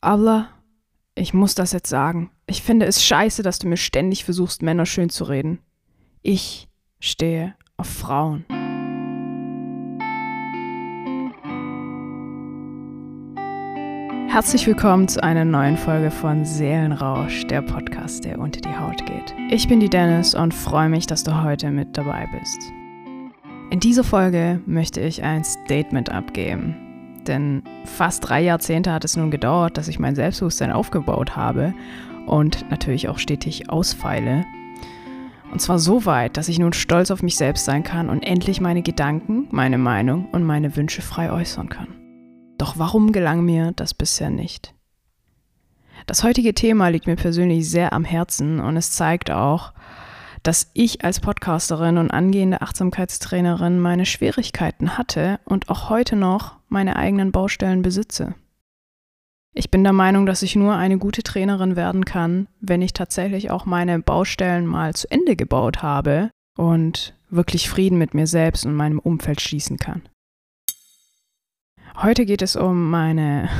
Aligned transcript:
Allah, 0.00 0.48
ich 1.16 1.34
muss 1.34 1.56
das 1.56 1.72
jetzt 1.72 1.88
sagen. 1.88 2.30
Ich 2.46 2.62
finde 2.62 2.86
es 2.86 3.02
scheiße, 3.02 3.42
dass 3.42 3.58
du 3.58 3.66
mir 3.66 3.76
ständig 3.76 4.24
versuchst, 4.24 4.62
Männer 4.62 4.86
schön 4.86 5.10
zu 5.10 5.24
reden. 5.24 5.58
Ich 6.22 6.68
stehe 7.00 7.56
auf 7.76 7.88
Frauen. 7.88 8.44
Herzlich 14.28 14.68
willkommen 14.68 15.08
zu 15.08 15.20
einer 15.20 15.44
neuen 15.44 15.76
Folge 15.76 16.12
von 16.12 16.44
Seelenrausch, 16.44 17.44
der 17.48 17.62
Podcast, 17.62 18.24
der 18.24 18.38
unter 18.38 18.60
die 18.60 18.76
Haut 18.76 19.04
geht. 19.04 19.34
Ich 19.50 19.66
bin 19.66 19.80
die 19.80 19.90
Dennis 19.90 20.32
und 20.32 20.54
freue 20.54 20.88
mich, 20.88 21.08
dass 21.08 21.24
du 21.24 21.42
heute 21.42 21.72
mit 21.72 21.96
dabei 21.96 22.28
bist. 22.38 22.62
In 23.72 23.80
dieser 23.80 24.04
Folge 24.04 24.60
möchte 24.64 25.00
ich 25.00 25.24
ein 25.24 25.42
Statement 25.42 26.10
abgeben, 26.10 26.87
denn 27.28 27.62
fast 27.84 28.28
drei 28.28 28.40
Jahrzehnte 28.40 28.92
hat 28.92 29.04
es 29.04 29.16
nun 29.16 29.30
gedauert, 29.30 29.76
dass 29.76 29.88
ich 29.88 29.98
mein 29.98 30.14
Selbstbewusstsein 30.14 30.72
aufgebaut 30.72 31.36
habe 31.36 31.74
und 32.26 32.68
natürlich 32.70 33.08
auch 33.08 33.18
stetig 33.18 33.70
ausfeile. 33.70 34.44
Und 35.52 35.60
zwar 35.60 35.78
so 35.78 36.04
weit, 36.04 36.36
dass 36.36 36.48
ich 36.48 36.58
nun 36.58 36.72
stolz 36.72 37.10
auf 37.10 37.22
mich 37.22 37.36
selbst 37.36 37.64
sein 37.64 37.82
kann 37.82 38.10
und 38.10 38.22
endlich 38.22 38.60
meine 38.60 38.82
Gedanken, 38.82 39.48
meine 39.50 39.78
Meinung 39.78 40.26
und 40.30 40.44
meine 40.44 40.76
Wünsche 40.76 41.00
frei 41.00 41.32
äußern 41.32 41.68
kann. 41.68 41.88
Doch 42.58 42.78
warum 42.78 43.12
gelang 43.12 43.44
mir 43.44 43.72
das 43.72 43.94
bisher 43.94 44.30
nicht? 44.30 44.74
Das 46.06 46.24
heutige 46.24 46.54
Thema 46.54 46.88
liegt 46.88 47.06
mir 47.06 47.16
persönlich 47.16 47.68
sehr 47.68 47.92
am 47.92 48.04
Herzen 48.04 48.60
und 48.60 48.76
es 48.76 48.92
zeigt 48.92 49.30
auch, 49.30 49.72
dass 50.48 50.70
ich 50.72 51.04
als 51.04 51.20
Podcasterin 51.20 51.98
und 51.98 52.10
angehende 52.10 52.62
Achtsamkeitstrainerin 52.62 53.78
meine 53.78 54.06
Schwierigkeiten 54.06 54.96
hatte 54.96 55.40
und 55.44 55.68
auch 55.68 55.90
heute 55.90 56.16
noch 56.16 56.56
meine 56.68 56.96
eigenen 56.96 57.32
Baustellen 57.32 57.82
besitze. 57.82 58.34
Ich 59.52 59.70
bin 59.70 59.84
der 59.84 59.92
Meinung, 59.92 60.24
dass 60.24 60.40
ich 60.40 60.56
nur 60.56 60.74
eine 60.74 60.96
gute 60.96 61.22
Trainerin 61.22 61.76
werden 61.76 62.06
kann, 62.06 62.48
wenn 62.62 62.80
ich 62.80 62.94
tatsächlich 62.94 63.50
auch 63.50 63.66
meine 63.66 63.98
Baustellen 63.98 64.64
mal 64.64 64.94
zu 64.94 65.10
Ende 65.10 65.36
gebaut 65.36 65.82
habe 65.82 66.30
und 66.56 67.14
wirklich 67.28 67.68
Frieden 67.68 67.98
mit 67.98 68.14
mir 68.14 68.26
selbst 68.26 68.64
und 68.64 68.74
meinem 68.74 69.00
Umfeld 69.00 69.42
schließen 69.42 69.76
kann. 69.76 70.08
Heute 71.94 72.24
geht 72.24 72.40
es 72.40 72.56
um 72.56 72.88
meine 72.88 73.50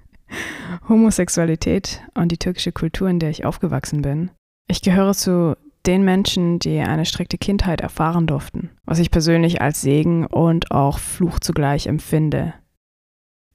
Homosexualität 0.86 2.02
und 2.12 2.30
die 2.30 2.36
türkische 2.36 2.72
Kultur, 2.72 3.08
in 3.08 3.20
der 3.20 3.30
ich 3.30 3.46
aufgewachsen 3.46 4.02
bin. 4.02 4.30
Ich 4.68 4.82
gehöre 4.82 5.14
zu 5.14 5.56
den 5.86 6.04
Menschen, 6.04 6.58
die 6.58 6.78
eine 6.78 7.06
strikte 7.06 7.38
Kindheit 7.38 7.80
erfahren 7.80 8.26
durften, 8.26 8.70
was 8.84 8.98
ich 8.98 9.10
persönlich 9.10 9.62
als 9.62 9.80
Segen 9.80 10.26
und 10.26 10.70
auch 10.70 10.98
Fluch 10.98 11.38
zugleich 11.40 11.86
empfinde. 11.86 12.54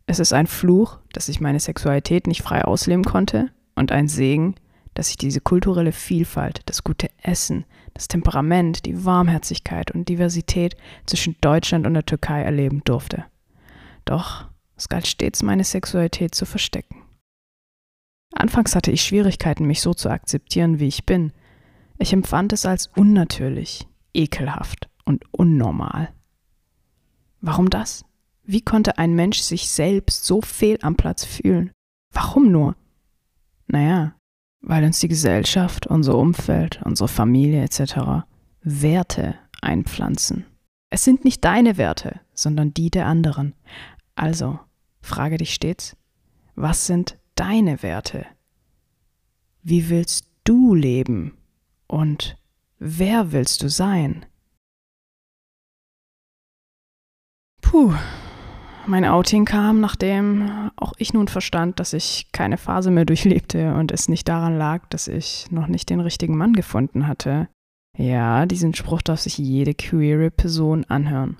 Es 0.07 0.19
ist 0.19 0.33
ein 0.33 0.47
Fluch, 0.47 0.99
dass 1.13 1.29
ich 1.29 1.41
meine 1.41 1.59
Sexualität 1.59 2.27
nicht 2.27 2.41
frei 2.41 2.63
ausleben 2.63 3.03
konnte 3.03 3.51
und 3.75 3.91
ein 3.91 4.07
Segen, 4.07 4.55
dass 4.93 5.09
ich 5.09 5.17
diese 5.17 5.41
kulturelle 5.41 5.91
Vielfalt, 5.91 6.61
das 6.65 6.83
gute 6.83 7.09
Essen, 7.21 7.65
das 7.93 8.07
Temperament, 8.07 8.85
die 8.85 9.05
Warmherzigkeit 9.05 9.91
und 9.91 10.09
Diversität 10.09 10.75
zwischen 11.05 11.35
Deutschland 11.41 11.85
und 11.85 11.93
der 11.93 12.05
Türkei 12.05 12.41
erleben 12.41 12.81
durfte. 12.85 13.25
Doch 14.05 14.45
es 14.77 14.89
galt 14.89 15.07
stets, 15.07 15.43
meine 15.43 15.63
Sexualität 15.63 16.35
zu 16.35 16.45
verstecken. 16.45 17.03
Anfangs 18.33 18.75
hatte 18.75 18.91
ich 18.91 19.01
Schwierigkeiten, 19.01 19.65
mich 19.65 19.81
so 19.81 19.93
zu 19.93 20.09
akzeptieren, 20.09 20.79
wie 20.79 20.87
ich 20.87 21.05
bin, 21.05 21.31
ich 21.97 22.13
empfand 22.13 22.53
es 22.53 22.65
als 22.65 22.87
unnatürlich, 22.95 23.87
ekelhaft 24.13 24.89
und 25.05 25.23
unnormal. 25.31 26.13
Warum 27.41 27.69
das? 27.69 28.05
Wie 28.43 28.61
konnte 28.61 28.97
ein 28.97 29.13
Mensch 29.13 29.39
sich 29.39 29.69
selbst 29.69 30.25
so 30.25 30.41
fehl 30.41 30.77
am 30.81 30.95
Platz 30.95 31.25
fühlen? 31.25 31.71
Warum 32.11 32.51
nur? 32.51 32.75
Naja, 33.67 34.15
weil 34.61 34.83
uns 34.83 34.99
die 34.99 35.07
Gesellschaft, 35.07 35.87
unser 35.87 36.17
Umfeld, 36.17 36.81
unsere 36.83 37.07
Familie 37.07 37.63
etc. 37.63 38.25
Werte 38.61 39.35
einpflanzen. 39.61 40.45
Es 40.89 41.03
sind 41.03 41.25
nicht 41.25 41.43
deine 41.43 41.77
Werte, 41.77 42.21
sondern 42.33 42.73
die 42.73 42.89
der 42.89 43.05
anderen. 43.05 43.53
Also, 44.15 44.59
frage 45.01 45.37
dich 45.37 45.53
stets, 45.53 45.95
was 46.55 46.87
sind 46.87 47.17
deine 47.35 47.83
Werte? 47.83 48.25
Wie 49.61 49.89
willst 49.89 50.27
du 50.43 50.73
leben? 50.73 51.37
Und 51.87 52.37
wer 52.79 53.31
willst 53.31 53.63
du 53.63 53.69
sein? 53.69 54.25
Puh, 57.61 57.93
mein 58.87 59.05
Outing 59.05 59.45
kam, 59.45 59.81
nachdem 59.81 60.71
auch 60.75 60.93
ich 60.97 61.13
nun 61.13 61.27
verstand, 61.27 61.79
dass 61.79 61.93
ich 61.93 62.31
keine 62.31 62.57
Phase 62.57 62.91
mehr 62.91 63.05
durchlebte 63.05 63.73
und 63.75 63.91
es 63.91 64.07
nicht 64.07 64.27
daran 64.27 64.57
lag, 64.57 64.87
dass 64.89 65.07
ich 65.07 65.49
noch 65.51 65.67
nicht 65.67 65.89
den 65.89 65.99
richtigen 65.99 66.37
Mann 66.37 66.53
gefunden 66.53 67.07
hatte. 67.07 67.47
Ja, 67.97 68.45
diesen 68.45 68.73
Spruch 68.75 69.01
darf 69.01 69.21
sich 69.21 69.37
jede 69.37 69.73
queere 69.73 70.29
Person 70.29 70.85
anhören. 70.85 71.37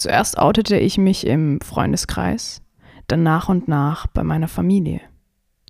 Zuerst 0.00 0.38
outete 0.38 0.78
ich 0.78 0.98
mich 0.98 1.26
im 1.26 1.60
Freundeskreis, 1.60 2.62
dann 3.08 3.22
nach 3.22 3.48
und 3.48 3.68
nach 3.68 4.06
bei 4.06 4.22
meiner 4.22 4.48
Familie. 4.48 5.00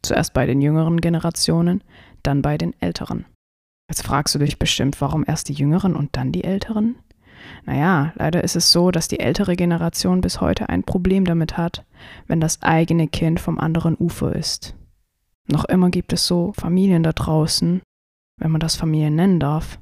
Zuerst 0.03 0.35
bei 0.35 0.47
den 0.47 0.61
jüngeren 0.61 1.01
Generationen, 1.01 1.83
dann 2.23 2.43
bei 2.43 2.59
den 2.59 2.75
älteren. 2.81 3.27
Jetzt 3.89 4.03
fragst 4.03 4.35
du 4.35 4.39
dich 4.39 4.59
bestimmt, 4.59 5.01
warum 5.01 5.25
erst 5.27 5.49
die 5.49 5.55
Jüngeren 5.55 5.95
und 5.95 6.17
dann 6.17 6.33
die 6.33 6.45
Älteren? 6.45 6.97
Naja, 7.65 8.13
leider 8.17 8.43
ist 8.45 8.57
es 8.57 8.73
so, 8.73 8.91
dass 8.91 9.09
die 9.09 9.21
ältere 9.21 9.57
Generation 9.57 10.21
bis 10.21 10.41
heute 10.41 10.69
ein 10.69 10.85
Problem 10.85 11.25
damit 11.25 11.57
hat, 11.57 11.85
wenn 12.27 12.41
das 12.41 12.63
eigene 12.63 13.09
Kind 13.09 13.41
vom 13.41 13.59
anderen 13.59 13.97
Ufer 13.99 14.35
ist. 14.35 14.77
Noch 15.49 15.65
immer 15.65 15.91
gibt 15.91 16.13
es 16.13 16.27
so 16.27 16.53
Familien 16.55 17.03
da 17.03 17.13
draußen, 17.13 17.83
wenn 18.39 18.51
man 18.51 18.61
das 18.61 18.77
Familien 18.77 19.17
nennen 19.17 19.41
darf. 19.41 19.79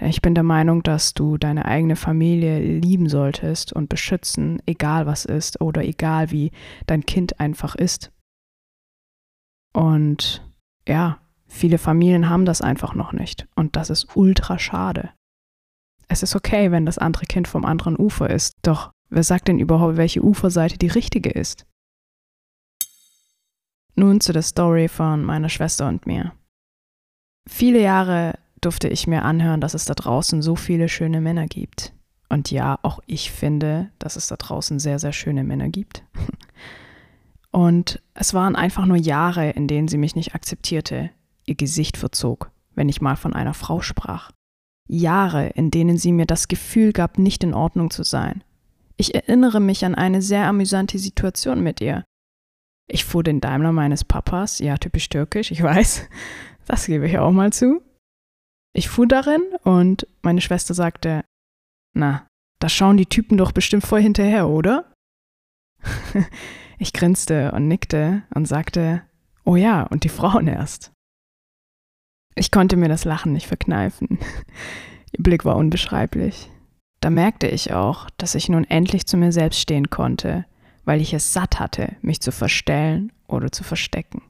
Denn 0.00 0.08
ich 0.08 0.20
bin 0.20 0.34
der 0.34 0.42
Meinung, 0.44 0.82
dass 0.82 1.14
du 1.14 1.38
deine 1.38 1.64
eigene 1.64 1.96
Familie 1.96 2.58
lieben 2.58 3.08
solltest 3.08 3.72
und 3.72 3.88
beschützen, 3.88 4.60
egal 4.66 5.06
was 5.06 5.24
ist 5.24 5.60
oder 5.60 5.82
egal 5.84 6.30
wie 6.30 6.50
dein 6.86 7.06
Kind 7.06 7.40
einfach 7.40 7.74
ist. 7.74 8.12
Und 9.72 10.46
ja, 10.86 11.18
Viele 11.48 11.78
Familien 11.78 12.28
haben 12.28 12.44
das 12.44 12.60
einfach 12.60 12.94
noch 12.94 13.12
nicht 13.12 13.46
und 13.54 13.76
das 13.76 13.90
ist 13.90 14.16
ultra 14.16 14.58
schade. 14.58 15.10
Es 16.08 16.22
ist 16.22 16.36
okay, 16.36 16.70
wenn 16.70 16.86
das 16.86 16.98
andere 16.98 17.26
Kind 17.26 17.48
vom 17.48 17.64
anderen 17.64 17.96
Ufer 17.96 18.30
ist, 18.30 18.54
doch 18.62 18.90
wer 19.08 19.22
sagt 19.22 19.48
denn 19.48 19.58
überhaupt, 19.58 19.96
welche 19.96 20.22
Uferseite 20.22 20.78
die 20.78 20.88
richtige 20.88 21.30
ist? 21.30 21.66
Nun 23.94 24.20
zu 24.20 24.32
der 24.32 24.42
Story 24.42 24.88
von 24.88 25.24
meiner 25.24 25.48
Schwester 25.48 25.88
und 25.88 26.06
mir. 26.06 26.32
Viele 27.48 27.80
Jahre 27.80 28.38
durfte 28.60 28.88
ich 28.88 29.06
mir 29.06 29.22
anhören, 29.22 29.60
dass 29.60 29.74
es 29.74 29.84
da 29.84 29.94
draußen 29.94 30.42
so 30.42 30.56
viele 30.56 30.88
schöne 30.88 31.20
Männer 31.20 31.46
gibt. 31.46 31.94
Und 32.28 32.50
ja, 32.50 32.78
auch 32.82 33.00
ich 33.06 33.30
finde, 33.30 33.90
dass 33.98 34.16
es 34.16 34.26
da 34.26 34.36
draußen 34.36 34.78
sehr, 34.78 34.98
sehr 34.98 35.12
schöne 35.12 35.44
Männer 35.44 35.68
gibt. 35.68 36.04
Und 37.52 38.02
es 38.14 38.34
waren 38.34 38.56
einfach 38.56 38.84
nur 38.84 38.96
Jahre, 38.96 39.50
in 39.50 39.68
denen 39.68 39.88
sie 39.88 39.96
mich 39.96 40.14
nicht 40.16 40.34
akzeptierte, 40.34 41.10
ihr 41.46 41.54
Gesicht 41.54 41.96
verzog, 41.96 42.50
wenn 42.74 42.88
ich 42.88 43.00
mal 43.00 43.16
von 43.16 43.32
einer 43.32 43.54
Frau 43.54 43.80
sprach. 43.80 44.32
Jahre, 44.88 45.48
in 45.48 45.70
denen 45.70 45.98
sie 45.98 46.12
mir 46.12 46.26
das 46.26 46.48
Gefühl 46.48 46.92
gab, 46.92 47.18
nicht 47.18 47.42
in 47.42 47.54
Ordnung 47.54 47.90
zu 47.90 48.04
sein. 48.04 48.44
Ich 48.96 49.14
erinnere 49.14 49.60
mich 49.60 49.84
an 49.84 49.94
eine 49.94 50.22
sehr 50.22 50.46
amüsante 50.46 50.98
Situation 50.98 51.62
mit 51.62 51.80
ihr. 51.80 52.04
Ich 52.88 53.04
fuhr 53.04 53.22
den 53.22 53.40
Daimler 53.40 53.72
meines 53.72 54.04
Papas, 54.04 54.58
ja 54.60 54.76
typisch 54.78 55.08
türkisch, 55.08 55.50
ich 55.50 55.62
weiß, 55.62 56.08
das 56.66 56.86
gebe 56.86 57.06
ich 57.06 57.18
auch 57.18 57.32
mal 57.32 57.52
zu. 57.52 57.82
Ich 58.72 58.88
fuhr 58.88 59.06
darin 59.06 59.42
und 59.64 60.06
meine 60.22 60.40
Schwester 60.40 60.74
sagte, 60.74 61.24
na, 61.94 62.26
da 62.58 62.68
schauen 62.68 62.96
die 62.96 63.06
Typen 63.06 63.38
doch 63.38 63.52
bestimmt 63.52 63.84
voll 63.84 64.02
hinterher, 64.02 64.48
oder? 64.48 64.92
ich 66.78 66.92
grinste 66.92 67.52
und 67.52 67.68
nickte 67.68 68.22
und 68.34 68.46
sagte, 68.46 69.02
oh 69.44 69.56
ja, 69.56 69.82
und 69.84 70.04
die 70.04 70.08
Frauen 70.08 70.46
erst. 70.46 70.92
Ich 72.38 72.50
konnte 72.50 72.76
mir 72.76 72.88
das 72.88 73.04
Lachen 73.04 73.32
nicht 73.32 73.46
verkneifen. 73.46 74.18
Ihr 75.12 75.22
Blick 75.22 75.46
war 75.46 75.56
unbeschreiblich. 75.56 76.50
Da 77.00 77.08
merkte 77.08 77.48
ich 77.48 77.72
auch, 77.72 78.10
dass 78.18 78.34
ich 78.34 78.48
nun 78.48 78.64
endlich 78.64 79.06
zu 79.06 79.16
mir 79.16 79.32
selbst 79.32 79.58
stehen 79.58 79.88
konnte, 79.88 80.44
weil 80.84 81.00
ich 81.00 81.14
es 81.14 81.32
satt 81.32 81.58
hatte, 81.58 81.96
mich 82.02 82.20
zu 82.20 82.32
verstellen 82.32 83.10
oder 83.26 83.50
zu 83.50 83.64
verstecken. 83.64 84.22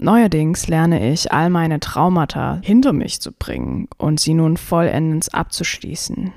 Neuerdings 0.00 0.68
lerne 0.68 1.12
ich, 1.12 1.32
all 1.32 1.50
meine 1.50 1.80
Traumata 1.80 2.60
hinter 2.62 2.92
mich 2.92 3.20
zu 3.20 3.32
bringen 3.32 3.88
und 3.98 4.20
sie 4.20 4.34
nun 4.34 4.56
vollendens 4.56 5.28
abzuschließen. 5.28 6.32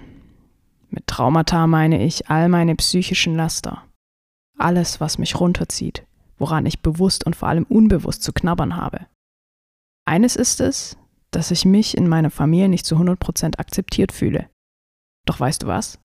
Mit 0.89 1.07
Traumata 1.07 1.67
meine 1.67 2.03
ich 2.03 2.29
all 2.29 2.49
meine 2.49 2.75
psychischen 2.75 3.35
Laster. 3.35 3.83
Alles, 4.57 5.01
was 5.01 5.17
mich 5.17 5.39
runterzieht, 5.39 6.05
woran 6.37 6.65
ich 6.65 6.81
bewusst 6.81 7.25
und 7.25 7.35
vor 7.35 7.47
allem 7.47 7.63
unbewusst 7.63 8.23
zu 8.23 8.33
knabbern 8.33 8.75
habe. 8.75 9.07
Eines 10.05 10.35
ist 10.35 10.61
es, 10.61 10.97
dass 11.31 11.51
ich 11.51 11.65
mich 11.65 11.97
in 11.97 12.07
meiner 12.07 12.29
Familie 12.29 12.69
nicht 12.69 12.85
zu 12.85 12.95
100% 12.95 13.57
akzeptiert 13.59 14.11
fühle. 14.11 14.49
Doch 15.25 15.39
weißt 15.39 15.63
du 15.63 15.67
was? 15.67 15.99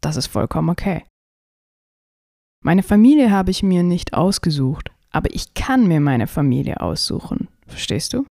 Das 0.00 0.16
ist 0.16 0.26
vollkommen 0.28 0.70
okay. 0.70 1.04
Meine 2.64 2.82
Familie 2.82 3.30
habe 3.30 3.50
ich 3.50 3.62
mir 3.62 3.82
nicht 3.82 4.14
ausgesucht, 4.14 4.90
aber 5.10 5.34
ich 5.34 5.54
kann 5.54 5.86
mir 5.86 6.00
meine 6.00 6.26
Familie 6.26 6.80
aussuchen. 6.80 7.48
Verstehst 7.66 8.12
du? 8.12 8.26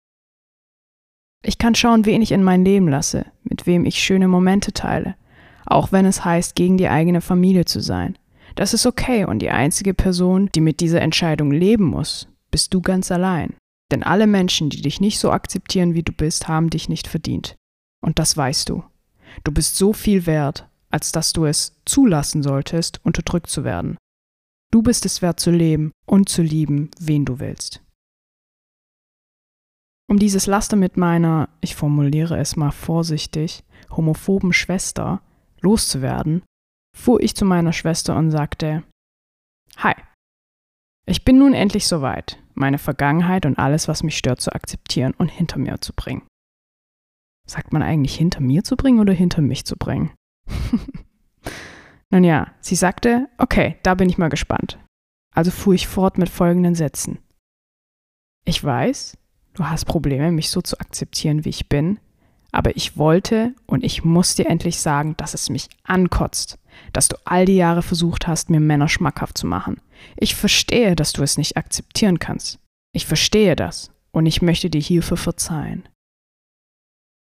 Ich 1.45 1.57
kann 1.57 1.75
schauen, 1.75 2.05
wen 2.05 2.21
ich 2.21 2.31
in 2.31 2.43
mein 2.43 2.63
Leben 2.63 2.87
lasse, 2.87 3.25
mit 3.43 3.65
wem 3.65 3.85
ich 3.85 4.01
schöne 4.01 4.27
Momente 4.27 4.71
teile, 4.71 5.15
auch 5.65 5.91
wenn 5.91 6.05
es 6.05 6.23
heißt, 6.23 6.55
gegen 6.55 6.77
die 6.77 6.87
eigene 6.87 7.21
Familie 7.21 7.65
zu 7.65 7.81
sein. 7.81 8.17
Das 8.55 8.73
ist 8.73 8.85
okay 8.85 9.25
und 9.25 9.39
die 9.39 9.49
einzige 9.49 9.93
Person, 9.93 10.49
die 10.53 10.61
mit 10.61 10.79
dieser 10.79 11.01
Entscheidung 11.01 11.51
leben 11.51 11.85
muss, 11.85 12.27
bist 12.51 12.73
du 12.73 12.81
ganz 12.81 13.11
allein. 13.11 13.55
Denn 13.91 14.03
alle 14.03 14.27
Menschen, 14.27 14.69
die 14.69 14.81
dich 14.81 15.01
nicht 15.01 15.19
so 15.19 15.31
akzeptieren, 15.31 15.93
wie 15.93 16.03
du 16.03 16.11
bist, 16.11 16.47
haben 16.47 16.69
dich 16.69 16.89
nicht 16.89 17.07
verdient. 17.07 17.55
Und 18.01 18.19
das 18.19 18.37
weißt 18.37 18.69
du. 18.69 18.83
Du 19.43 19.51
bist 19.51 19.77
so 19.77 19.93
viel 19.93 20.25
wert, 20.25 20.67
als 20.89 21.11
dass 21.11 21.33
du 21.33 21.45
es 21.45 21.79
zulassen 21.85 22.43
solltest, 22.43 22.99
unterdrückt 23.03 23.49
zu 23.49 23.63
werden. 23.63 23.97
Du 24.71 24.81
bist 24.81 25.05
es 25.05 25.21
wert 25.21 25.39
zu 25.39 25.51
leben 25.51 25.91
und 26.05 26.29
zu 26.29 26.41
lieben, 26.41 26.91
wen 26.99 27.25
du 27.25 27.39
willst. 27.39 27.81
Um 30.09 30.19
dieses 30.19 30.45
Laster 30.45 30.75
mit 30.75 30.97
meiner, 30.97 31.49
ich 31.61 31.75
formuliere 31.75 32.37
es 32.37 32.55
mal 32.55 32.71
vorsichtig, 32.71 33.63
homophoben 33.89 34.53
Schwester 34.53 35.21
loszuwerden, 35.61 36.43
fuhr 36.95 37.21
ich 37.21 37.35
zu 37.35 37.45
meiner 37.45 37.73
Schwester 37.73 38.15
und 38.15 38.31
sagte, 38.31 38.83
Hi, 39.77 39.93
ich 41.05 41.25
bin 41.25 41.37
nun 41.37 41.53
endlich 41.53 41.87
soweit, 41.87 42.39
meine 42.53 42.77
Vergangenheit 42.77 43.45
und 43.45 43.57
alles, 43.57 43.87
was 43.87 44.03
mich 44.03 44.17
stört, 44.17 44.39
zu 44.39 44.53
akzeptieren 44.53 45.13
und 45.17 45.29
hinter 45.29 45.57
mir 45.57 45.81
zu 45.81 45.93
bringen. 45.93 46.23
Sagt 47.45 47.73
man 47.73 47.81
eigentlich 47.81 48.15
hinter 48.15 48.39
mir 48.39 48.63
zu 48.63 48.77
bringen 48.77 48.99
oder 48.99 49.13
hinter 49.13 49.41
mich 49.41 49.65
zu 49.65 49.75
bringen? 49.75 50.11
Nun 52.09 52.23
ja, 52.23 52.53
sie 52.61 52.75
sagte, 52.75 53.27
okay, 53.37 53.77
da 53.83 53.95
bin 53.95 54.07
ich 54.07 54.17
mal 54.17 54.29
gespannt. 54.29 54.79
Also 55.33 55.51
fuhr 55.51 55.73
ich 55.73 55.87
fort 55.87 56.17
mit 56.17 56.29
folgenden 56.29 56.75
Sätzen. 56.75 57.17
Ich 58.45 58.63
weiß, 58.63 59.17
du 59.55 59.65
hast 59.65 59.85
Probleme, 59.85 60.31
mich 60.31 60.49
so 60.49 60.61
zu 60.61 60.79
akzeptieren, 60.79 61.43
wie 61.43 61.49
ich 61.49 61.69
bin, 61.69 61.99
aber 62.51 62.77
ich 62.77 62.97
wollte 62.97 63.55
und 63.65 63.83
ich 63.83 64.05
muss 64.05 64.35
dir 64.35 64.45
endlich 64.45 64.79
sagen, 64.79 65.17
dass 65.17 65.33
es 65.33 65.49
mich 65.49 65.69
ankotzt, 65.83 66.59
dass 66.91 67.07
du 67.07 67.15
all 67.25 67.45
die 67.45 67.55
Jahre 67.55 67.81
versucht 67.81 68.27
hast, 68.27 68.49
mir 68.49 68.59
Männer 68.59 68.89
schmackhaft 68.89 69.37
zu 69.37 69.47
machen. 69.47 69.81
Ich 70.17 70.35
verstehe, 70.35 70.95
dass 70.95 71.13
du 71.13 71.23
es 71.23 71.37
nicht 71.37 71.57
akzeptieren 71.57 72.19
kannst. 72.19 72.59
Ich 72.93 73.05
verstehe 73.05 73.55
das 73.55 73.91
und 74.11 74.25
ich 74.25 74.41
möchte 74.41 74.69
dir 74.69 74.81
hierfür 74.81 75.17
verzeihen. 75.17 75.87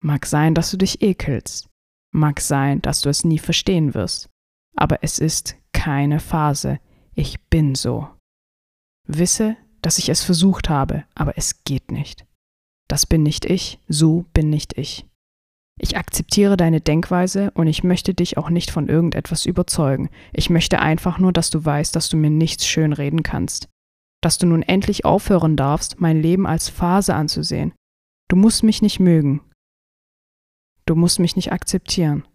Mag 0.03 0.25
sein, 0.25 0.55
dass 0.55 0.71
du 0.71 0.77
dich 0.77 1.01
ekelst. 1.01 1.69
Mag 2.13 2.41
sein, 2.41 2.81
dass 2.81 3.01
du 3.01 3.09
es 3.09 3.23
nie 3.23 3.39
verstehen 3.39 3.93
wirst. 3.93 4.29
Aber 4.75 5.03
es 5.03 5.19
ist 5.19 5.55
keine 5.73 6.19
Phase. 6.19 6.79
Ich 7.13 7.39
bin 7.49 7.75
so. 7.75 8.09
Wisse, 9.07 9.57
dass 9.81 9.97
ich 9.97 10.09
es 10.09 10.23
versucht 10.23 10.69
habe, 10.69 11.05
aber 11.15 11.37
es 11.37 11.63
geht 11.63 11.91
nicht. 11.91 12.25
Das 12.87 13.05
bin 13.05 13.23
nicht 13.23 13.45
ich, 13.45 13.79
so 13.87 14.25
bin 14.33 14.49
nicht 14.49 14.77
ich. 14.77 15.05
Ich 15.83 15.97
akzeptiere 15.97 16.57
deine 16.57 16.79
Denkweise 16.79 17.49
und 17.55 17.65
ich 17.65 17.83
möchte 17.83 18.13
dich 18.13 18.37
auch 18.37 18.51
nicht 18.51 18.69
von 18.69 18.87
irgendetwas 18.87 19.47
überzeugen. 19.47 20.11
Ich 20.31 20.51
möchte 20.51 20.77
einfach 20.77 21.17
nur, 21.17 21.33
dass 21.33 21.49
du 21.49 21.65
weißt, 21.65 21.95
dass 21.95 22.07
du 22.07 22.17
mir 22.17 22.29
nichts 22.29 22.67
schönreden 22.67 23.23
kannst. 23.23 23.67
Dass 24.21 24.37
du 24.37 24.45
nun 24.45 24.61
endlich 24.61 25.05
aufhören 25.05 25.57
darfst, 25.57 25.99
mein 25.99 26.21
Leben 26.21 26.45
als 26.45 26.69
Phase 26.69 27.15
anzusehen. 27.15 27.73
Du 28.27 28.35
musst 28.35 28.61
mich 28.61 28.83
nicht 28.83 28.99
mögen. 28.99 29.41
Du 30.85 30.93
musst 30.93 31.17
mich 31.17 31.35
nicht 31.35 31.51
akzeptieren. 31.51 32.27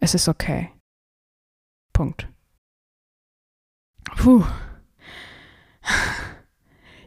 Es 0.00 0.14
ist 0.14 0.26
okay. 0.26 0.72
Punkt. 1.92 2.28
Puh. 4.16 4.44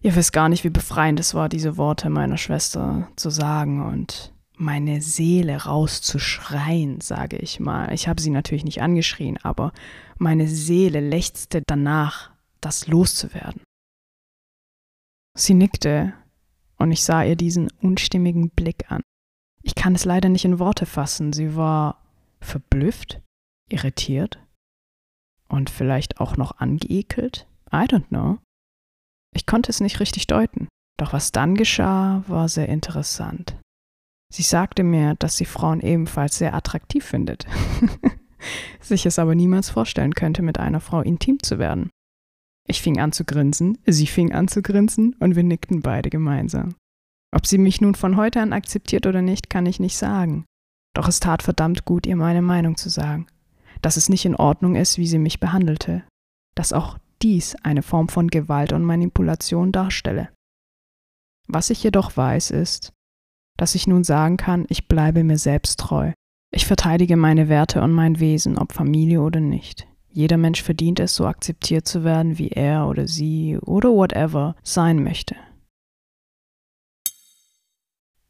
Ihr 0.02 0.16
wisst 0.16 0.32
gar 0.32 0.48
nicht, 0.48 0.64
wie 0.64 0.70
befreiend 0.70 1.20
es 1.20 1.34
war, 1.34 1.50
diese 1.50 1.76
Worte 1.76 2.10
meiner 2.10 2.38
Schwester 2.38 3.10
zu 3.18 3.30
sagen 3.30 3.86
und 3.86 4.34
meine 4.62 5.02
Seele 5.02 5.64
rauszuschreien, 5.64 7.02
sage 7.02 7.38
ich 7.38 7.60
mal. 7.60 7.92
Ich 7.94 8.08
habe 8.08 8.22
sie 8.22 8.30
natürlich 8.30 8.64
nicht 8.64 8.82
angeschrien, 8.82 9.38
aber 9.38 9.74
meine 10.18 10.48
Seele 10.48 11.00
lechzte 11.00 11.64
danach, 11.66 12.32
das 12.62 12.88
loszuwerden. 12.88 13.64
Sie 15.36 15.56
nickte 15.56 16.14
und 16.78 16.92
ich 16.92 17.04
sah 17.04 17.24
ihr 17.24 17.36
diesen 17.36 17.70
unstimmigen 17.82 18.52
Blick 18.52 18.92
an. 18.92 19.02
Ich 19.64 19.76
kann 19.76 19.96
es 19.96 20.06
leider 20.06 20.30
nicht 20.30 20.46
in 20.46 20.60
Worte 20.60 20.86
fassen. 20.86 21.34
Sie 21.34 21.56
war 21.56 22.04
verblüfft, 22.40 23.20
irritiert 23.70 24.40
und 25.48 25.70
vielleicht 25.70 26.20
auch 26.20 26.38
noch 26.38 26.60
angeekelt. 26.60 27.48
I 27.72 27.86
don't 27.86 28.08
know. 28.10 28.38
Ich 29.36 29.46
konnte 29.46 29.72
es 29.72 29.80
nicht 29.80 30.00
richtig 30.00 30.28
deuten. 30.28 30.68
Doch 30.98 31.14
was 31.14 31.32
dann 31.32 31.56
geschah, 31.56 32.24
war 32.28 32.48
sehr 32.48 32.70
interessant. 32.70 33.56
Sie 34.32 34.44
sagte 34.44 34.84
mir, 34.84 35.16
dass 35.16 35.36
sie 35.36 35.46
Frauen 35.46 35.82
ebenfalls 35.82 36.38
sehr 36.38 36.54
attraktiv 36.54 37.04
findet, 37.04 37.46
sich 38.80 39.06
es 39.06 39.20
aber 39.20 39.36
niemals 39.36 39.70
vorstellen 39.70 40.16
könnte, 40.16 40.42
mit 40.42 40.58
einer 40.58 40.80
Frau 40.80 41.02
intim 41.02 41.44
zu 41.44 41.60
werden. 41.60 41.90
Ich 42.66 42.82
fing 42.82 42.98
an 42.98 43.12
zu 43.12 43.26
grinsen, 43.26 43.78
sie 43.86 44.08
fing 44.08 44.32
an 44.32 44.48
zu 44.48 44.62
grinsen 44.62 45.16
und 45.20 45.36
wir 45.36 45.44
nickten 45.44 45.82
beide 45.82 46.10
gemeinsam. 46.10 46.76
Ob 47.36 47.46
sie 47.46 47.58
mich 47.58 47.82
nun 47.82 47.94
von 47.94 48.16
heute 48.16 48.40
an 48.40 48.54
akzeptiert 48.54 49.06
oder 49.06 49.22
nicht, 49.22 49.50
kann 49.50 49.66
ich 49.66 49.82
nicht 49.82 49.98
sagen. 49.98 50.46
Doch 50.94 51.10
es 51.10 51.20
tat 51.20 51.44
verdammt 51.44 51.84
gut, 51.84 52.06
ihr 52.06 52.16
meine 52.16 52.42
Meinung 52.42 52.78
zu 52.78 52.90
sagen. 52.90 53.28
Dass 53.82 53.98
es 53.98 54.08
nicht 54.08 54.24
in 54.24 54.36
Ordnung 54.36 54.76
ist, 54.76 54.98
wie 54.98 55.08
sie 55.08 55.20
mich 55.20 55.42
behandelte. 55.42 56.04
Dass 56.56 56.72
auch 56.72 56.98
dies 57.22 57.56
eine 57.64 57.82
Form 57.82 58.08
von 58.08 58.30
Gewalt 58.30 58.72
und 58.72 58.84
Manipulation 58.84 59.74
darstelle. 59.74 60.30
Was 61.48 61.70
ich 61.70 61.84
jedoch 61.84 62.16
weiß, 62.16 62.52
ist, 62.52 62.94
dass 63.58 63.76
ich 63.76 63.88
nun 63.88 64.04
sagen 64.04 64.38
kann, 64.38 64.66
ich 64.70 64.88
bleibe 64.88 65.24
mir 65.24 65.38
selbst 65.38 65.80
treu. 65.80 66.12
Ich 66.52 66.66
verteidige 66.66 67.16
meine 67.16 67.48
Werte 67.48 67.82
und 67.82 67.92
mein 67.92 68.20
Wesen, 68.20 68.58
ob 68.58 68.74
Familie 68.74 69.22
oder 69.22 69.40
nicht. 69.40 69.88
Jeder 70.10 70.38
Mensch 70.38 70.62
verdient 70.62 71.00
es, 71.00 71.16
so 71.16 71.26
akzeptiert 71.26 71.88
zu 71.88 72.04
werden, 72.04 72.38
wie 72.38 72.50
er 72.50 72.88
oder 72.88 73.08
sie 73.08 73.58
oder 73.58 73.90
whatever 73.92 74.56
sein 74.62 75.02
möchte. 75.04 75.36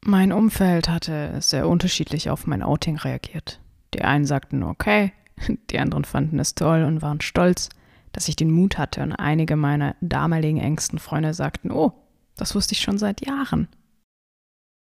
Mein 0.04 0.32
Umfeld 0.32 0.88
hatte 0.88 1.40
sehr 1.40 1.68
unterschiedlich 1.68 2.30
auf 2.30 2.46
mein 2.46 2.62
Outing 2.62 2.96
reagiert. 2.96 3.60
Die 3.94 4.02
einen 4.02 4.24
sagten 4.24 4.62
okay, 4.62 5.12
die 5.70 5.78
anderen 5.78 6.04
fanden 6.04 6.38
es 6.38 6.54
toll 6.54 6.84
und 6.84 7.02
waren 7.02 7.20
stolz, 7.20 7.68
dass 8.12 8.28
ich 8.28 8.36
den 8.36 8.50
Mut 8.50 8.78
hatte 8.78 9.02
und 9.02 9.12
einige 9.12 9.56
meiner 9.56 9.96
damaligen 10.00 10.58
engsten 10.58 10.98
Freunde 10.98 11.34
sagten, 11.34 11.70
oh, 11.70 11.92
das 12.36 12.54
wusste 12.54 12.74
ich 12.74 12.80
schon 12.80 12.98
seit 12.98 13.24
Jahren. 13.26 13.68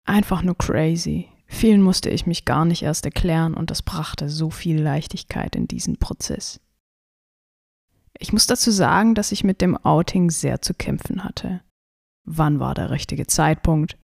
Einfach 0.04 0.42
nur 0.42 0.56
crazy. 0.56 1.28
Vielen 1.46 1.82
musste 1.82 2.10
ich 2.10 2.26
mich 2.26 2.44
gar 2.44 2.64
nicht 2.64 2.82
erst 2.82 3.04
erklären 3.04 3.54
und 3.54 3.70
das 3.70 3.82
brachte 3.82 4.28
so 4.28 4.50
viel 4.50 4.80
Leichtigkeit 4.80 5.56
in 5.56 5.68
diesen 5.68 5.98
Prozess. 5.98 6.60
Ich 8.18 8.32
muss 8.32 8.46
dazu 8.46 8.70
sagen, 8.70 9.14
dass 9.14 9.32
ich 9.32 9.44
mit 9.44 9.60
dem 9.60 9.76
Outing 9.76 10.30
sehr 10.30 10.62
zu 10.62 10.74
kämpfen 10.74 11.24
hatte. 11.24 11.62
Wann 12.24 12.60
war 12.60 12.74
der 12.74 12.90
richtige 12.90 13.26
Zeitpunkt? 13.26 13.98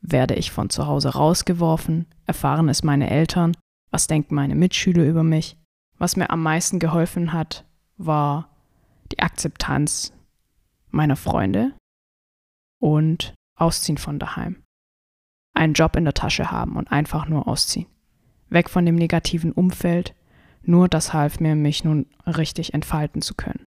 Werde 0.00 0.34
ich 0.34 0.50
von 0.50 0.70
zu 0.70 0.86
Hause 0.86 1.10
rausgeworfen? 1.10 2.06
Erfahren 2.26 2.68
es 2.68 2.82
meine 2.82 3.10
Eltern? 3.10 3.56
Was 3.90 4.06
denken 4.06 4.34
meine 4.34 4.54
Mitschüler 4.54 5.04
über 5.04 5.22
mich? 5.22 5.56
Was 5.98 6.16
mir 6.16 6.30
am 6.30 6.42
meisten 6.42 6.78
geholfen 6.78 7.32
hat, 7.32 7.64
war 7.96 8.50
die 9.12 9.20
Akzeptanz 9.20 10.12
meiner 10.90 11.16
Freunde 11.16 11.72
und 12.80 13.34
Ausziehen 13.58 13.96
von 13.98 14.18
daheim. 14.18 14.62
Einen 15.56 15.72
Job 15.72 15.96
in 15.96 16.04
der 16.04 16.14
Tasche 16.14 16.50
haben 16.50 16.76
und 16.76 16.92
einfach 16.92 17.28
nur 17.28 17.48
ausziehen. 17.48 17.86
Weg 18.48 18.70
von 18.70 18.86
dem 18.86 18.94
negativen 18.94 19.52
Umfeld, 19.52 20.14
nur 20.62 20.88
das 20.88 21.12
half 21.12 21.40
mir, 21.40 21.54
mich 21.54 21.84
nun 21.84 22.06
richtig 22.26 22.74
entfalten 22.74 23.22
zu 23.22 23.34
können. 23.34 23.64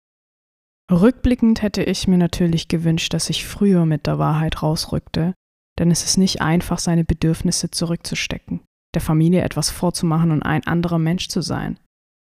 Rückblickend 0.91 1.63
hätte 1.63 1.83
ich 1.83 2.09
mir 2.09 2.19
natürlich 2.19 2.69
gewünscht, 2.69 3.15
dass 3.15 3.31
ich 3.31 3.47
früher 3.47 3.87
mit 3.87 4.07
der 4.07 4.19
Wahrheit 4.19 4.63
rausrückte 4.63 5.35
denn 5.79 5.91
es 5.91 6.05
ist 6.05 6.17
nicht 6.17 6.41
einfach, 6.41 6.79
seine 6.79 7.05
Bedürfnisse 7.05 7.71
zurückzustecken, 7.71 8.61
der 8.95 9.03
Familie 9.03 9.43
etwas 9.43 9.71
vorzumachen 9.71 10.31
und 10.31 10.43
ein 10.43 10.67
anderer 10.67 10.99
Mensch 10.99 11.29
zu 11.29 11.41
sein. 11.41 11.79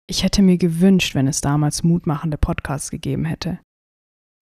Ich 0.08 0.22
hätte 0.22 0.42
mir 0.42 0.58
gewünscht, 0.58 1.14
wenn 1.14 1.28
es 1.28 1.40
damals 1.40 1.82
mutmachende 1.82 2.38
Podcasts 2.38 2.90
gegeben 2.90 3.24
hätte. 3.24 3.58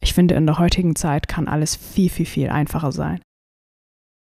Ich 0.03 0.15
finde, 0.15 0.35
in 0.35 0.47
der 0.47 0.59
heutigen 0.59 0.97
Zeit 0.97 1.29
kann 1.29 1.49
alles 1.49 1.77
viel, 1.77 2.09
viel, 2.09 2.27
viel 2.27 2.49
einfacher 2.49 2.93
sein. 2.93 3.21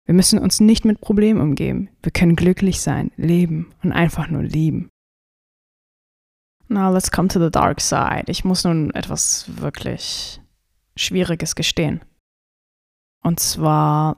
Wir 0.05 0.13
müssen 0.13 0.39
uns 0.39 0.60
nicht 0.60 0.83
mit 0.86 1.00
Problemen 1.00 1.39
umgeben. 1.39 1.89
Wir 2.01 2.12
können 2.12 2.36
glücklich 2.36 2.81
sein, 2.81 3.12
leben 3.15 3.74
und 3.83 3.93
einfach 3.93 4.27
nur 4.27 4.43
lieben. 4.43 4.89
Now 6.67 6.91
let's 6.91 7.12
come 7.12 7.27
to 7.27 7.39
the 7.39 7.51
dark 7.51 7.79
side. 7.79 8.25
Ich 8.27 8.43
muss 8.43 8.63
nun 8.63 8.91
etwas 8.91 9.45
wirklich 9.62 10.41
Schwieriges 10.95 11.55
gestehen. 11.55 12.01
Und 13.22 13.39
zwar 13.39 14.17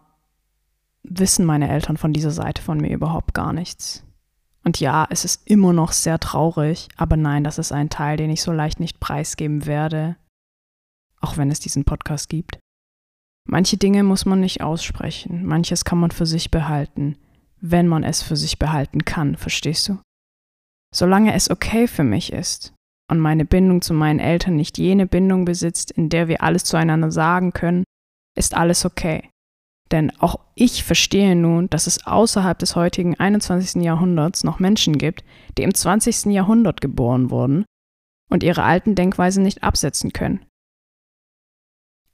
wissen 1.04 1.46
meine 1.46 1.70
Eltern 1.70 1.98
von 1.98 2.14
dieser 2.14 2.32
Seite 2.32 2.62
von 2.62 2.80
mir 2.80 2.92
überhaupt 2.92 3.34
gar 3.34 3.54
nichts. 3.54 4.04
Und 4.64 4.80
ja, 4.80 5.06
es 5.12 5.26
ist 5.26 5.48
immer 5.48 5.74
noch 5.74 5.92
sehr 5.92 6.20
traurig, 6.20 6.88
aber 6.98 7.18
nein, 7.18 7.44
das 7.44 7.60
ist 7.60 7.72
ein 7.72 7.90
Teil, 7.90 8.18
den 8.18 8.32
ich 8.32 8.42
so 8.42 8.52
leicht 8.52 8.80
nicht 8.80 9.00
preisgeben 9.00 9.68
werde, 9.68 10.16
auch 11.22 11.38
wenn 11.38 11.52
es 11.52 11.60
diesen 11.60 11.86
Podcast 11.86 12.30
gibt. 12.30 12.58
Manche 13.48 13.78
Dinge 13.78 14.04
muss 14.04 14.26
man 14.26 14.40
nicht 14.40 14.62
aussprechen, 14.62 15.46
manches 15.46 15.86
kann 15.86 16.00
man 16.00 16.12
für 16.12 16.26
sich 16.26 16.50
behalten, 16.50 17.18
wenn 17.62 17.88
man 17.88 18.04
es 18.04 18.22
für 18.22 18.36
sich 18.36 18.58
behalten 18.58 19.06
kann, 19.06 19.38
verstehst 19.38 19.88
du? 19.88 20.00
Solange 20.94 21.34
es 21.34 21.52
okay 21.52 21.88
für 21.88 22.04
mich 22.04 22.34
ist 22.34 22.74
und 23.10 23.20
meine 23.20 23.46
Bindung 23.46 23.82
zu 23.82 23.94
meinen 23.94 24.20
Eltern 24.20 24.56
nicht 24.56 24.78
jene 24.78 25.06
Bindung 25.06 25.46
besitzt, 25.46 25.92
in 25.92 26.10
der 26.10 26.28
wir 26.28 26.42
alles 26.42 26.64
zueinander 26.64 27.12
sagen 27.12 27.54
können, 27.54 27.84
ist 28.36 28.56
alles 28.56 28.86
okay. 28.86 29.30
Denn 29.92 30.12
auch 30.20 30.40
ich 30.56 30.84
verstehe 30.84 31.36
nun, 31.36 31.70
dass 31.70 31.86
es 31.86 32.08
außerhalb 32.08 32.58
des 32.58 32.76
heutigen 32.76 33.20
21. 33.20 33.84
Jahrhunderts 33.84 34.44
noch 34.44 34.60
Menschen 34.60 34.98
gibt, 34.98 35.24
die 35.58 35.64
im 35.64 35.74
20. 35.74 36.26
Jahrhundert 36.34 36.82
geboren 36.82 37.30
wurden 37.30 37.66
und 38.32 38.42
ihre 38.42 38.64
alten 38.64 38.96
Denkweisen 38.96 39.44
nicht 39.44 39.64
absetzen 39.64 40.12
können. 40.12 40.46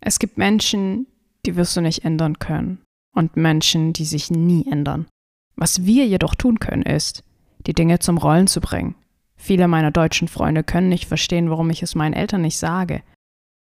Es 0.02 0.20
gibt 0.20 0.38
Menschen, 0.38 1.08
die 1.46 1.56
wirst 1.56 1.76
du 1.76 1.82
nicht 1.82 2.06
ändern 2.06 2.40
können 2.40 2.82
und 3.14 3.36
Menschen, 3.36 3.94
die 3.94 4.06
sich 4.06 4.32
nie 4.32 4.66
ändern. 4.70 5.08
Was 5.56 5.86
wir 5.86 6.08
jedoch 6.08 6.36
tun 6.36 6.60
können, 6.60 6.84
ist, 6.84 7.24
die 7.68 7.74
Dinge 7.74 8.00
zum 8.00 8.18
Rollen 8.18 8.48
zu 8.48 8.62
bringen. 8.62 8.96
Viele 9.36 9.68
meiner 9.68 9.92
deutschen 9.92 10.28
Freunde 10.28 10.64
können 10.64 10.90
nicht 10.90 11.06
verstehen, 11.06 11.50
warum 11.50 11.70
ich 11.70 11.84
es 11.84 11.96
meinen 11.96 12.14
Eltern 12.14 12.42
nicht 12.42 12.58
sage. 12.58 13.04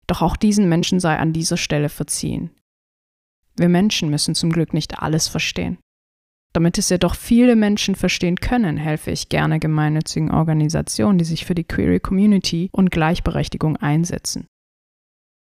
Doch 0.06 0.22
auch 0.22 0.36
diesen 0.36 0.68
Menschen 0.68 1.00
sei 1.00 1.16
an 1.16 1.32
dieser 1.32 1.56
Stelle 1.56 1.88
verziehen. 1.88 2.50
Wir 3.56 3.68
Menschen 3.68 4.10
müssen 4.10 4.34
zum 4.34 4.50
Glück 4.50 4.74
nicht 4.74 4.98
alles 4.98 5.28
verstehen. 5.28 5.78
Damit 6.52 6.78
es 6.78 6.88
jedoch 6.88 7.16
viele 7.16 7.56
Menschen 7.56 7.96
verstehen 7.96 8.36
können, 8.36 8.76
helfe 8.76 9.10
ich 9.10 9.28
gerne 9.28 9.58
gemeinnützigen 9.58 10.30
Organisationen, 10.30 11.18
die 11.18 11.24
sich 11.24 11.44
für 11.44 11.54
die 11.54 11.64
Query 11.64 11.98
Community 11.98 12.68
und 12.72 12.92
Gleichberechtigung 12.92 13.76
einsetzen. 13.76 14.46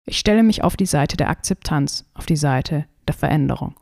Ich 0.10 0.18
stelle 0.18 0.42
mich 0.42 0.64
auf 0.64 0.76
die 0.76 0.88
Seite 0.88 1.18
der 1.18 1.30
Akzeptanz, 1.30 2.04
auf 2.16 2.26
die 2.26 2.36
Seite 2.36 2.86
der 3.08 3.14
Veränderung. 3.14 3.76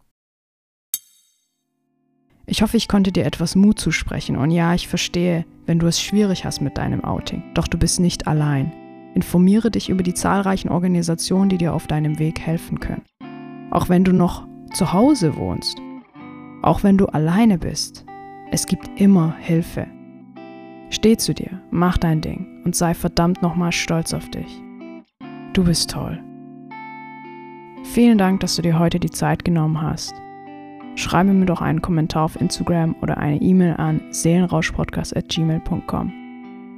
Ich 2.45 2.61
hoffe, 2.61 2.75
ich 2.75 2.89
konnte 2.89 3.13
dir 3.13 3.25
etwas 3.25 3.55
Mut 3.55 3.79
zusprechen 3.79 4.35
und 4.35 4.51
ja, 4.51 4.73
ich 4.73 4.89
verstehe, 4.89 5.45
wenn 5.65 5.79
du 5.79 5.87
es 5.87 6.01
schwierig 6.01 6.43
hast 6.43 6.59
mit 6.59 6.77
deinem 6.77 7.05
Outing. 7.05 7.43
Doch 7.53 7.65
du 7.65 7.77
bist 7.77 8.01
nicht 8.01 8.27
allein. 8.27 8.73
Informiere 9.15 9.71
dich 9.71 9.87
über 9.87 10.03
die 10.03 10.13
zahlreichen 10.13 10.67
Organisationen, 10.67 11.47
die 11.47 11.57
dir 11.57 11.73
auf 11.73 11.87
deinem 11.87 12.19
Weg 12.19 12.41
helfen 12.41 12.81
können. 12.81 13.05
Auch 13.71 13.87
wenn 13.87 14.03
du 14.03 14.11
noch 14.11 14.45
zu 14.73 14.91
Hause 14.91 15.37
wohnst, 15.37 15.77
auch 16.61 16.83
wenn 16.83 16.97
du 16.97 17.05
alleine 17.05 17.57
bist, 17.57 18.05
es 18.51 18.65
gibt 18.65 18.99
immer 18.99 19.33
Hilfe. 19.39 19.87
Steh 20.89 21.15
zu 21.15 21.33
dir, 21.33 21.61
mach 21.71 21.97
dein 21.97 22.19
Ding 22.19 22.63
und 22.65 22.75
sei 22.75 22.93
verdammt 22.93 23.41
nochmal 23.41 23.71
stolz 23.71 24.13
auf 24.13 24.29
dich. 24.29 24.61
Du 25.57 25.63
bist 25.63 25.89
toll. 25.89 26.19
Vielen 27.83 28.19
Dank, 28.19 28.41
dass 28.41 28.57
du 28.57 28.61
dir 28.61 28.77
heute 28.77 28.99
die 28.99 29.09
Zeit 29.09 29.43
genommen 29.43 29.81
hast. 29.81 30.13
Schreibe 30.93 31.33
mir 31.33 31.47
doch 31.47 31.61
einen 31.61 31.81
Kommentar 31.81 32.25
auf 32.25 32.39
Instagram 32.39 32.95
oder 33.01 33.17
eine 33.17 33.41
E-Mail 33.41 33.73
an 33.77 34.01
seelenrauschpodcast.gmail.com. 34.11 36.13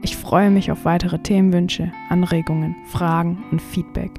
Ich 0.01 0.15
freue 0.15 0.49
mich 0.49 0.71
auf 0.71 0.85
weitere 0.85 1.19
Themenwünsche, 1.19 1.91
Anregungen, 2.07 2.73
Fragen 2.85 3.43
und 3.51 3.61
Feedback. 3.61 4.11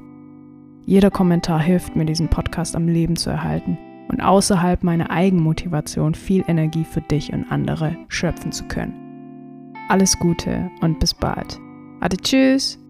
Jeder 0.85 1.09
Kommentar 1.09 1.59
hilft 1.59 1.95
mir, 1.95 2.05
diesen 2.05 2.27
Podcast 2.27 2.75
am 2.75 2.87
Leben 2.87 3.15
zu 3.15 3.31
erhalten 3.31 3.79
und 4.09 4.21
außerhalb 4.21 4.83
meiner 4.83 5.09
Eigenmotivation 5.09 6.13
viel 6.13 6.43
Energie 6.47 6.83
für 6.83 7.01
dich 7.01 7.33
und 7.33 7.51
andere 7.51 7.97
schöpfen 8.09 8.51
zu 8.51 8.65
können. 8.65 9.73
Alles 9.89 10.19
Gute 10.19 10.69
und 10.81 10.99
bis 10.99 11.15
bald. 11.15 11.59
Ade, 11.99 12.17
tschüss! 12.17 12.80